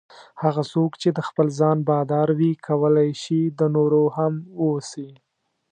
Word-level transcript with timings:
هغه 0.43 0.63
څوک 0.71 0.91
چې 1.01 1.09
د 1.17 1.19
خپل 1.27 1.47
ځان 1.59 1.77
بادار 1.89 2.29
وي 2.39 2.51
کولای 2.67 3.09
شي 3.23 3.41
د 3.59 3.61
نورو 3.75 4.03
هم 4.17 4.33
واوسي. 4.59 5.09